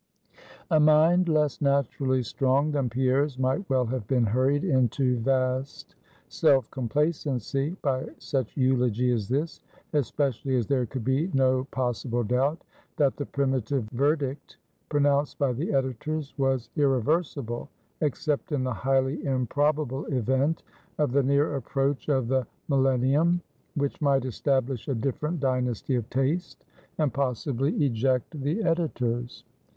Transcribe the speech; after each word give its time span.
A 0.71 0.79
mind 0.79 1.29
less 1.29 1.61
naturally 1.61 2.23
strong 2.23 2.71
than 2.71 2.89
Pierre's 2.89 3.37
might 3.37 3.69
well 3.69 3.85
have 3.85 4.07
been 4.07 4.23
hurried 4.23 4.63
into 4.63 5.19
vast 5.19 5.93
self 6.27 6.71
complacency, 6.71 7.77
by 7.83 8.07
such 8.17 8.57
eulogy 8.57 9.11
as 9.11 9.29
this, 9.29 9.61
especially 9.93 10.55
as 10.57 10.65
there 10.65 10.87
could 10.87 11.03
be 11.05 11.29
no 11.35 11.65
possible 11.65 12.23
doubt, 12.23 12.63
that 12.97 13.15
the 13.15 13.27
primitive 13.27 13.83
verdict 13.91 14.57
pronounced 14.89 15.37
by 15.37 15.53
the 15.53 15.71
editors 15.71 16.33
was 16.35 16.71
irreversible, 16.75 17.69
except 18.01 18.51
in 18.51 18.63
the 18.63 18.73
highly 18.73 19.23
improbable 19.23 20.05
event 20.07 20.63
of 20.97 21.11
the 21.11 21.21
near 21.21 21.57
approach 21.57 22.09
of 22.09 22.27
the 22.27 22.47
Millennium, 22.69 23.39
which 23.75 24.01
might 24.01 24.25
establish 24.25 24.87
a 24.87 24.95
different 24.95 25.39
dynasty 25.39 25.93
of 25.93 26.09
taste, 26.09 26.65
and 26.97 27.13
possibly 27.13 27.85
eject 27.85 28.41
the 28.41 28.63
editors. 28.63 29.43